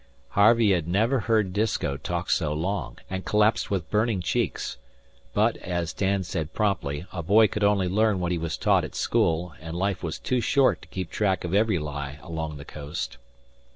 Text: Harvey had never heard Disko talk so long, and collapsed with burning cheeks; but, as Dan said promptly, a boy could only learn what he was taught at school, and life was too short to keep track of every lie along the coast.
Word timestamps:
Harvey 0.29 0.71
had 0.71 0.87
never 0.87 1.19
heard 1.19 1.53
Disko 1.53 1.95
talk 1.95 2.31
so 2.31 2.53
long, 2.53 2.97
and 3.07 3.23
collapsed 3.23 3.69
with 3.69 3.91
burning 3.91 4.19
cheeks; 4.19 4.77
but, 5.35 5.57
as 5.57 5.93
Dan 5.93 6.23
said 6.23 6.53
promptly, 6.55 7.05
a 7.13 7.21
boy 7.21 7.47
could 7.47 7.63
only 7.63 7.87
learn 7.87 8.19
what 8.19 8.31
he 8.31 8.39
was 8.39 8.57
taught 8.57 8.83
at 8.83 8.95
school, 8.95 9.53
and 9.61 9.77
life 9.77 10.01
was 10.01 10.17
too 10.17 10.41
short 10.41 10.81
to 10.81 10.87
keep 10.87 11.11
track 11.11 11.43
of 11.43 11.53
every 11.53 11.77
lie 11.77 12.17
along 12.23 12.57
the 12.57 12.65
coast. 12.65 13.19